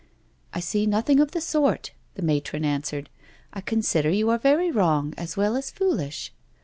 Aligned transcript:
"I 0.55 0.59
see 0.61 0.87
nothing 0.87 1.19
of 1.19 1.29
the 1.29 1.39
sort," 1.39 1.91
the 2.15 2.23
matron 2.23 2.65
answered. 2.65 3.07
I 3.53 3.61
consider 3.61 4.09
you 4.09 4.31
are 4.31 4.39
very 4.39 4.71
wrong 4.71 5.13
as 5.15 5.37
well 5.37 5.55
as 5.55 5.69
foolish." 5.69 6.33